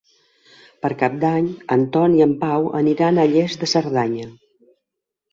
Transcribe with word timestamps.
Per 0.85 0.89
Cap 1.01 1.17
d'Any 1.23 1.49
en 1.75 1.83
Tom 1.97 2.15
i 2.19 2.23
en 2.25 2.33
Pau 2.43 2.65
aniran 2.79 3.19
a 3.19 3.27
Lles 3.33 3.59
de 3.65 3.69
Cerdanya. 3.75 4.25